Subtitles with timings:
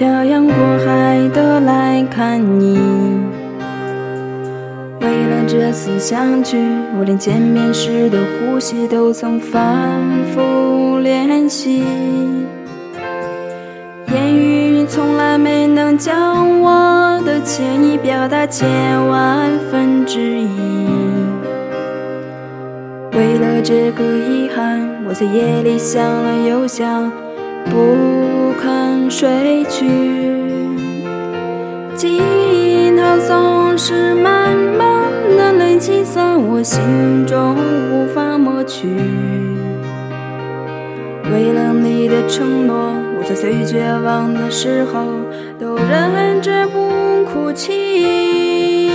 [0.00, 2.78] 漂洋过海的来看你。
[4.98, 6.56] 为了这次相聚，
[6.98, 9.60] 我连见面时的呼吸都曾反
[10.32, 11.84] 复练习。
[14.10, 20.48] 言语从来没能将我的歉意表达千万分之一。
[23.12, 27.12] 为了这个遗憾，我在夜里想了又想，
[27.66, 29.86] 不肯睡去。
[31.94, 37.56] 记忆它总是慢慢的累积在我心中，
[37.92, 38.88] 无法抹去。
[41.32, 45.04] 为了你的承诺，我在最绝望的时候
[45.58, 48.90] 都忍着不哭泣。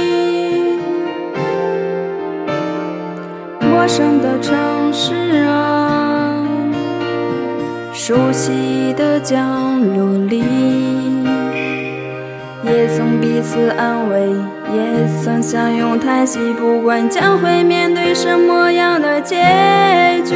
[3.61, 4.55] 陌生的城
[4.91, 5.13] 市
[5.45, 5.84] 啊，
[8.07, 10.43] 熟悉的角落里，
[12.63, 14.29] 也曾彼此安慰，
[14.71, 16.37] 也曾相拥叹息。
[16.53, 19.37] 不管将会面对什么样的结
[20.23, 20.35] 局，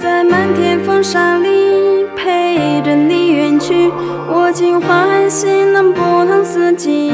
[0.00, 3.90] 在漫天风沙里陪着你远去，
[4.28, 7.10] 我尽欢喜能不能四季，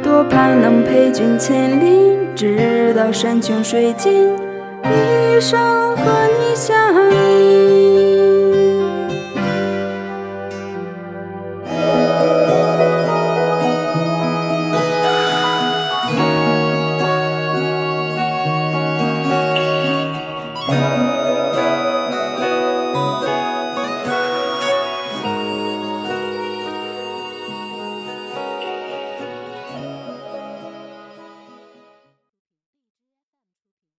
[0.00, 2.16] 多盼能陪君千里。
[2.36, 4.30] 直到山穷水尽，
[5.38, 7.87] 一生和你相依。